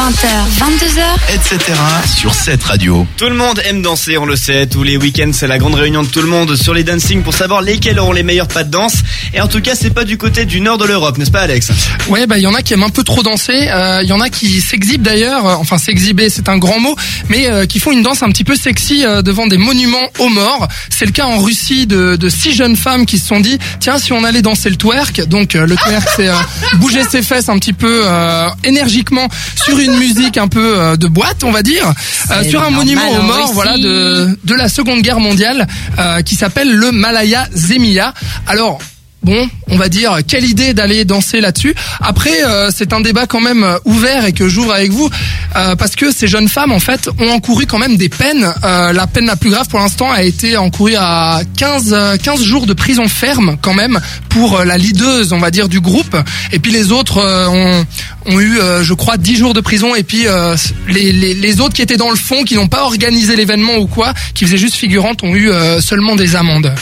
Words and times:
20h, 0.00 0.24
22h, 0.58 1.34
etc. 1.34 1.58
sur 2.06 2.32
cette 2.32 2.62
radio. 2.64 3.06
Tout 3.18 3.26
le 3.28 3.34
monde 3.34 3.60
aime 3.66 3.82
danser, 3.82 4.16
on 4.16 4.24
le 4.24 4.34
sait. 4.34 4.66
Tous 4.66 4.82
les 4.82 4.96
week-ends, 4.96 5.30
c'est 5.34 5.46
la 5.46 5.58
grande 5.58 5.74
réunion 5.74 6.02
de 6.02 6.08
tout 6.08 6.22
le 6.22 6.26
monde 6.26 6.56
sur 6.56 6.72
les 6.72 6.84
dancing 6.84 7.22
pour 7.22 7.34
savoir 7.34 7.60
lesquels 7.60 7.98
auront 8.00 8.12
les 8.12 8.22
meilleurs 8.22 8.48
pas 8.48 8.64
de 8.64 8.70
danse. 8.70 8.94
Et 9.34 9.42
en 9.42 9.46
tout 9.46 9.60
cas, 9.60 9.74
c'est 9.74 9.90
pas 9.90 10.04
du 10.04 10.16
côté 10.16 10.46
du 10.46 10.62
nord 10.62 10.78
de 10.78 10.86
l'Europe, 10.86 11.18
n'est-ce 11.18 11.30
pas, 11.30 11.42
Alex? 11.42 11.68
Ouais, 12.08 12.26
bah 12.26 12.38
il 12.38 12.42
y 12.42 12.46
en 12.46 12.54
a 12.54 12.62
qui 12.62 12.72
aiment 12.72 12.84
un 12.84 12.88
peu 12.88 13.02
trop 13.02 13.22
danser. 13.22 13.68
euh, 13.68 14.00
Il 14.02 14.08
y 14.08 14.12
en 14.14 14.22
a 14.22 14.30
qui 14.30 14.62
s'exhibent 14.62 15.02
d'ailleurs. 15.02 15.46
euh, 15.46 15.54
Enfin, 15.56 15.76
s'exhiber, 15.76 16.30
c'est 16.30 16.48
un 16.48 16.56
grand 16.56 16.80
mot, 16.80 16.96
mais 17.28 17.46
euh, 17.50 17.66
qui 17.66 17.78
font 17.78 17.92
une 17.92 18.02
danse 18.02 18.22
un 18.22 18.30
petit 18.30 18.44
peu 18.44 18.56
sexy 18.56 19.04
euh, 19.04 19.20
devant 19.20 19.48
des 19.48 19.58
monuments 19.58 20.08
aux 20.18 20.30
morts. 20.30 20.66
C'est 20.88 21.04
le 21.04 21.12
cas 21.12 21.26
en 21.26 21.40
Russie 21.40 21.86
de, 21.86 22.16
de 22.16 22.28
six 22.30 22.54
jeunes 22.54 22.76
femmes 22.76 23.04
qui 23.04 23.18
se 23.18 23.26
sont 23.28 23.40
dit 23.40 23.58
tiens, 23.80 23.98
si 23.98 24.14
on 24.14 24.24
allait 24.24 24.40
danser 24.40 24.70
le 24.70 24.76
twerk. 24.76 25.26
Donc 25.28 25.56
euh, 25.56 25.66
le 25.66 25.76
twerk, 25.76 26.08
c'est 26.16 26.28
euh, 26.28 26.34
bouger 26.76 27.02
ses 27.04 27.20
fesses 27.22 27.50
un 27.50 27.58
petit 27.58 27.74
peu 27.74 28.02
euh, 28.06 28.48
énergiquement 28.64 29.28
sur 29.62 29.78
une 29.78 29.89
musique 29.98 30.38
un 30.38 30.48
peu 30.48 30.78
euh, 30.78 30.96
de 30.96 31.06
boîte, 31.06 31.44
on 31.44 31.50
va 31.50 31.62
dire, 31.62 31.92
euh, 32.30 32.44
sur 32.44 32.62
un 32.62 32.70
monument 32.70 33.08
aux 33.10 33.16
en 33.16 33.22
morts, 33.22 33.36
Russie. 33.38 33.52
voilà, 33.54 33.76
de 33.78 34.38
de 34.44 34.54
la 34.54 34.68
Seconde 34.68 35.02
Guerre 35.02 35.20
mondiale, 35.20 35.66
euh, 35.98 36.22
qui 36.22 36.34
s'appelle 36.34 36.70
le 36.72 36.92
Malaya 36.92 37.48
Zemia. 37.52 38.14
Alors 38.46 38.78
Bon, 39.22 39.48
on 39.68 39.76
va 39.76 39.90
dire 39.90 40.18
quelle 40.26 40.44
idée 40.46 40.72
d'aller 40.72 41.04
danser 41.04 41.42
là-dessus. 41.42 41.74
Après, 42.00 42.42
euh, 42.42 42.70
c'est 42.74 42.94
un 42.94 43.02
débat 43.02 43.26
quand 43.26 43.42
même 43.42 43.62
euh, 43.64 43.78
ouvert 43.84 44.24
et 44.24 44.32
que 44.32 44.48
j'ouvre 44.48 44.72
avec 44.72 44.90
vous 44.92 45.10
euh, 45.56 45.76
parce 45.76 45.94
que 45.94 46.10
ces 46.10 46.26
jeunes 46.26 46.48
femmes 46.48 46.72
en 46.72 46.80
fait 46.80 47.10
ont 47.18 47.28
encouru 47.30 47.66
quand 47.66 47.78
même 47.78 47.98
des 47.98 48.08
peines. 48.08 48.50
Euh, 48.64 48.94
la 48.94 49.06
peine 49.06 49.26
la 49.26 49.36
plus 49.36 49.50
grave 49.50 49.68
pour 49.68 49.78
l'instant 49.78 50.10
a 50.10 50.22
été 50.22 50.56
encourue 50.56 50.94
à 50.96 51.42
15 51.58 51.90
euh, 51.92 52.16
15 52.16 52.42
jours 52.42 52.66
de 52.66 52.72
prison 52.72 53.08
ferme 53.08 53.58
quand 53.60 53.74
même 53.74 54.00
pour 54.30 54.58
euh, 54.58 54.64
la 54.64 54.78
leaduse, 54.78 55.34
on 55.34 55.38
va 55.38 55.50
dire 55.50 55.68
du 55.68 55.80
groupe. 55.80 56.16
Et 56.52 56.58
puis 56.58 56.72
les 56.72 56.90
autres 56.90 57.18
euh, 57.18 57.48
ont 57.48 57.86
ont 58.26 58.40
eu 58.40 58.58
euh, 58.58 58.82
je 58.82 58.94
crois 58.94 59.18
10 59.18 59.36
jours 59.36 59.52
de 59.54 59.60
prison 59.60 59.94
et 59.94 60.02
puis 60.02 60.28
euh, 60.28 60.56
les, 60.88 61.12
les 61.12 61.34
les 61.34 61.60
autres 61.60 61.74
qui 61.74 61.82
étaient 61.82 61.98
dans 61.98 62.10
le 62.10 62.16
fond 62.16 62.42
qui 62.44 62.54
n'ont 62.54 62.68
pas 62.68 62.84
organisé 62.84 63.36
l'événement 63.36 63.76
ou 63.76 63.86
quoi, 63.86 64.14
qui 64.34 64.46
faisaient 64.46 64.56
juste 64.56 64.76
figurante 64.76 65.22
ont 65.22 65.34
eu 65.34 65.50
euh, 65.50 65.80
seulement 65.82 66.16
des 66.16 66.36
amendes. 66.36 66.72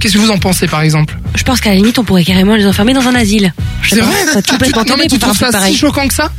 Qu'est-ce 0.00 0.14
que 0.14 0.18
vous 0.18 0.30
en 0.30 0.38
pensez 0.38 0.66
par 0.66 0.82
exemple 0.82 1.16
Je 1.34 1.42
pense 1.42 1.60
qu'à 1.60 1.70
la 1.70 1.76
limite, 1.76 1.98
on 1.98 2.04
pourrait 2.04 2.24
carrément 2.24 2.54
les 2.56 2.66
enfermer 2.66 2.92
dans 2.92 3.06
un 3.06 3.14
asile. 3.14 3.52
C'est 3.88 4.00
vrai 4.00 4.24
ça 4.32 4.42
complètement 4.42 4.84
Non 4.88 4.96
mais 4.98 5.06
tu 5.06 5.18
trouves 5.18 5.36
ça 5.36 5.50
si 5.66 5.76
choquant 5.76 6.08
que 6.08 6.14
ça 6.14 6.30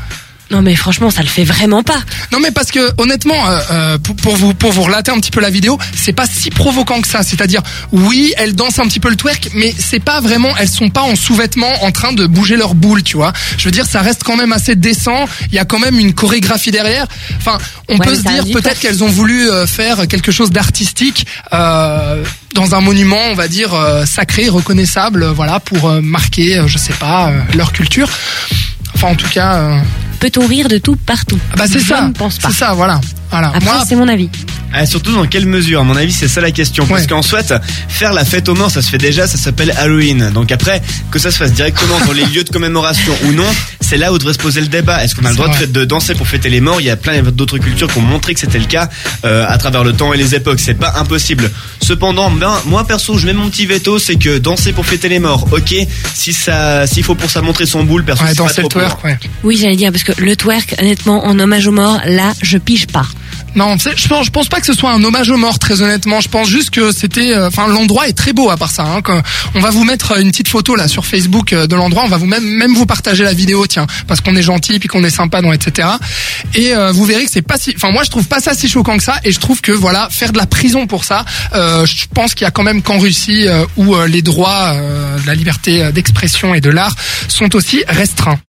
Non 0.52 0.62
mais 0.62 0.75
franchement, 0.75 1.09
ça 1.09 1.22
le 1.22 1.28
fait 1.28 1.44
vraiment 1.44 1.81
pas. 1.81 2.00
Non 2.31 2.39
mais 2.39 2.52
parce 2.52 2.70
que 2.72 2.92
honnêtement, 3.00 3.47
euh, 3.50 3.59
euh, 3.72 3.97
pour, 3.97 4.16
pour 4.17 4.36
vous 4.36 4.53
pour 4.53 4.72
vous 4.72 4.84
relater 4.84 5.12
un 5.12 5.20
petit 5.20 5.31
peu 5.31 5.39
la 5.42 5.50
vidéo, 5.50 5.78
c'est 5.95 6.14
pas 6.14 6.28
si 6.28 6.50
provoquant 6.52 7.02
que 7.02 7.08
ça. 7.08 7.23
C'est-à-dire, 7.23 7.62
oui, 7.92 8.34
elles 8.38 8.53
dansent 8.56 8.78
un 8.80 8.84
petit 8.88 9.00
peu 9.00 9.09
le 9.09 9.16
twerk, 9.16 9.50
mais 9.56 9.73
c'est 9.78 10.00
pas 10.03 10.22
vraiment, 10.22 10.56
elles 10.59 10.69
sont 10.69 10.90
pas 10.90 11.02
en 11.02 11.16
sous-vêtements 11.16 11.84
en 11.84 11.92
train 11.92 12.14
de 12.14 12.28
bouger 12.28 12.58
leur 12.58 12.75
boule, 12.75 13.02
tu 13.03 13.17
vois. 13.17 13.34
Je 13.58 13.66
veux 13.66 13.72
dire, 13.72 13.86
ça 13.88 14.02
reste 14.02 14.23
quand 14.23 14.36
même 14.38 14.53
assez 14.53 14.75
décent. 14.75 15.25
Il 15.50 15.56
y 15.56 15.59
a 15.59 15.66
quand 15.66 15.80
même 15.80 15.97
une 16.00 16.14
chorégraphie 16.14 16.72
derrière. 16.72 17.08
Enfin, 17.38 17.58
on 17.90 17.97
Ouais, 17.97 18.06
peut 18.06 18.16
se 18.16 18.22
dire 18.22 18.44
peut-être 18.53 18.80
qu'elles 18.80 19.03
ont 19.03 19.09
voulu 19.09 19.50
euh, 19.50 19.66
faire 19.66 20.08
quelque 20.08 20.31
chose 20.31 20.52
d'artistique 20.52 21.25
euh, 21.53 22.23
dans 22.56 22.73
un 22.73 22.81
monument, 22.81 23.20
on 23.31 23.36
va 23.36 23.48
dire 23.48 23.73
euh, 23.73 24.06
sacré, 24.06 24.50
reconnaissable, 24.50 25.23
euh, 25.23 25.31
voilà, 25.34 25.59
pour 25.59 25.89
euh, 25.89 26.02
marquer, 26.02 26.62
je 26.66 26.78
sais 26.78 26.94
pas, 26.94 27.31
leur 27.53 27.72
culture. 27.73 28.09
Enfin, 28.95 29.09
en 29.09 29.16
tout 29.16 29.28
cas. 29.30 29.81
Peut-on 30.20 30.47
rire 30.47 30.70
de 30.70 30.78
tout 30.78 30.95
partout? 30.95 31.38
Ah 31.52 31.56
bah 31.58 31.66
c'est 31.67 31.80
Je 31.80 31.86
ça. 31.88 32.02
ne 32.08 32.14
pense 32.14 32.38
pas. 32.39 32.47
C'est 32.50 32.56
ça, 32.56 32.73
voilà. 32.73 33.02
Voilà. 33.30 33.50
Après, 33.50 33.59
Moi, 33.59 33.84
c'est 33.88 33.95
mon 33.97 34.08
avis. 34.08 34.30
Ah, 34.74 34.86
surtout 34.86 35.14
dans 35.14 35.26
quelle 35.26 35.46
mesure? 35.46 35.80
À 35.80 35.84
mon 35.84 35.96
avis, 35.96 36.12
c'est 36.12 36.28
ça 36.28 36.42
la 36.42 36.52
question. 36.52 36.86
Parce 36.86 37.02
Ouais. 37.02 37.08
qu'en 37.08 37.22
soit, 37.22 37.54
faire 37.88 38.12
la 38.12 38.26
fête 38.26 38.50
aux 38.50 38.56
morts, 38.56 38.72
ça 38.72 38.82
se 38.82 38.90
fait 38.90 38.98
déjà, 38.98 39.26
ça 39.26 39.38
s'appelle 39.38 39.74
Halloween. 39.78 40.32
Donc 40.34 40.52
après, 40.52 40.82
que 41.12 41.18
ça 41.20 41.32
se 41.32 41.38
fasse 41.38 41.54
directement 41.54 41.98
dans 42.06 42.12
les 42.12 42.26
lieux 42.34 42.44
de 42.44 42.50
commémoration 42.50 43.14
ou 43.26 43.32
non, 43.32 43.48
c'est 43.80 43.96
là 43.98 44.12
où 44.12 44.18
devrait 44.18 44.34
se 44.34 44.38
poser 44.40 44.60
le 44.60 44.68
débat. 44.68 45.04
Est-ce 45.04 45.16
qu'on 45.16 45.24
a 45.26 45.30
le 45.30 45.36
droit 45.36 45.48
de, 45.48 45.54
vrai. 45.54 45.62
fait- 45.62 45.72
de 45.72 45.86
danser 45.86 46.14
pour 46.16 46.28
fêter 46.28 46.50
les 46.50 46.60
morts? 46.60 46.82
Il 46.82 46.88
y 46.88 46.90
a 46.90 46.98
plein 46.98 47.22
d'autres 47.22 47.58
cultures 47.58 47.88
qui 47.92 48.00
ont 48.00 48.02
montré 48.02 48.34
que 48.34 48.40
c'était 48.42 48.60
le 48.60 48.66
cas 48.66 48.90
euh, 49.24 49.46
à 49.48 49.58
travers 49.58 49.84
le 49.86 49.94
temps 49.94 50.14
et 50.14 50.18
les 50.18 50.36
époques. 50.36 50.60
C'est 50.60 50.74
pas 50.74 50.94
impossible. 50.98 51.50
Cependant, 51.82 52.30
ben, 52.32 52.54
moi 52.66 52.86
perso, 52.86 53.18
je 53.18 53.25
mets 53.28 53.34
mon 53.34 53.50
petit 53.50 53.66
veto, 53.66 53.98
c'est 54.00 54.16
que 54.16 54.40
danser 54.40 54.74
pour 54.74 54.86
fêter 54.86 55.08
les 55.08 55.20
morts, 55.20 55.48
ok? 55.54 55.74
Si 56.14 56.34
ça, 56.34 56.86
s'il 56.86 57.04
faut 57.04 57.16
pour 57.16 57.30
ça 57.30 57.42
montrer 57.42 57.66
son 57.66 57.84
boule, 57.86 58.04
perso, 58.04 58.24
ouais, 58.24 58.30
c'est 58.31 58.36
pas 58.38 58.44
danser 58.44 58.62
le 58.64 58.68
trop 58.68 58.80
pour 58.80 58.90
twerk, 59.00 59.04
ouais. 59.06 59.20
Oui, 59.44 59.58
j'allais 59.62 59.75
dire, 59.78 59.92
parce 59.94 60.04
que 60.04 60.12
le 60.22 60.36
twerk, 60.36 60.75
honnêtement, 60.81 61.25
en 61.25 61.40
hommage 61.40 61.66
aux 61.68 61.72
morts, 61.72 62.02
là, 62.06 62.34
je 62.42 62.58
pige 62.58 62.88
pas. 62.88 63.06
Non, 63.56 63.76
je 63.78 64.30
pense, 64.30 64.50
pas 64.50 64.60
que 64.60 64.66
ce 64.66 64.74
soit 64.74 64.92
un 64.92 65.04
hommage 65.04 65.30
aux 65.30 65.38
morts, 65.38 65.60
très 65.60 65.82
honnêtement. 65.82 66.20
Je 66.22 66.30
pense 66.30 66.50
juste 66.50 66.72
que 66.72 66.92
c'était, 66.92 67.34
euh, 67.34 67.48
enfin, 67.48 67.68
l'endroit 67.68 68.08
est 68.08 68.14
très 68.14 68.34
beau 68.34 68.50
à 68.50 68.58
part 68.58 68.72
ça. 68.72 68.84
Hein, 68.84 69.02
on 69.54 69.60
va 69.60 69.70
vous 69.70 69.84
mettre 69.84 70.20
une 70.20 70.32
petite 70.32 70.48
photo 70.48 70.76
là 70.76 70.88
sur 70.88 71.06
Facebook 71.06 71.54
euh, 71.54 71.66
de 71.68 71.76
l'endroit. 71.76 72.04
On 72.04 72.10
va 72.10 72.18
vous 72.18 72.26
même, 72.26 72.44
même 72.44 72.74
vous 72.74 72.86
partager 72.86 73.24
la 73.24 73.34
vidéo, 73.34 73.66
tiens, 73.68 73.88
parce 74.08 74.22
qu'on 74.22 74.36
est 74.36 74.44
gentil 74.44 74.80
puis 74.80 74.90
qu'on 74.90 75.04
est 75.04 75.10
sympa, 75.10 75.42
donc 75.42 75.54
etc. 75.54 75.88
Et 76.54 76.76
euh, 76.76 76.92
vous 76.92 77.06
verrez 77.06 77.26
que 77.26 77.32
c'est 77.32 77.42
pas 77.42 77.58
si, 77.58 77.74
enfin, 77.76 77.92
moi 77.92 78.04
je 78.04 78.10
trouve 78.10 78.28
pas 78.28 78.40
ça 78.40 78.54
si 78.54 78.68
choquant 78.68 78.98
que 78.98 79.04
ça. 79.04 79.16
Et 79.24 79.32
je 79.32 79.40
trouve 79.40 79.62
que 79.62 79.72
voilà, 79.72 80.10
faire 80.12 80.32
de 80.32 80.38
la 80.38 80.46
prison 80.46 80.88
pour 80.88 81.04
ça, 81.04 81.26
euh, 81.54 81.86
je 81.86 82.06
pense 82.14 82.34
qu'il 82.34 82.46
y 82.46 82.48
a 82.48 82.52
quand 82.52 82.64
même 82.64 82.82
qu'en 82.82 83.00
Russie 83.00 83.48
euh, 83.48 83.66
où 83.78 83.96
euh, 83.96 84.08
les 84.08 84.22
droits 84.22 84.74
euh, 84.74 85.18
la 85.26 85.36
liberté 85.36 85.84
euh, 85.84 85.92
d'expression 85.92 86.54
et 86.54 86.62
de 86.62 86.70
l'art 86.70 86.96
sont 87.28 87.56
aussi 87.56 87.84
restreints. 87.88 88.40